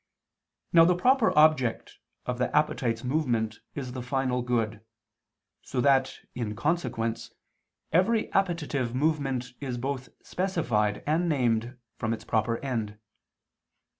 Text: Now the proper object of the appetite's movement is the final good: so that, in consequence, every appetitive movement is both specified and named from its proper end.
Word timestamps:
Now 0.73 0.83
the 0.83 0.95
proper 0.95 1.31
object 1.37 1.99
of 2.25 2.39
the 2.39 2.49
appetite's 2.57 3.03
movement 3.03 3.59
is 3.75 3.91
the 3.91 4.01
final 4.01 4.41
good: 4.41 4.81
so 5.61 5.79
that, 5.79 6.17
in 6.33 6.55
consequence, 6.55 7.35
every 7.91 8.33
appetitive 8.33 8.95
movement 8.95 9.53
is 9.59 9.77
both 9.77 10.09
specified 10.23 11.03
and 11.05 11.29
named 11.29 11.77
from 11.99 12.13
its 12.13 12.23
proper 12.25 12.57
end. 12.65 12.97